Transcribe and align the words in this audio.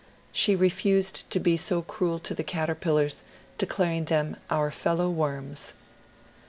She 0.31 0.55
refused 0.55 1.29
to 1.29 1.39
be 1.39 1.55
so 1.57 1.83
cruel 1.83 2.17
to 2.17 2.33
the 2.33 2.43
caterpillars, 2.43 3.21
declaring 3.59 4.05
them 4.05 4.35
'* 4.41 4.49
our 4.49 4.71
fellow 4.71 5.11
worms." 5.11 5.73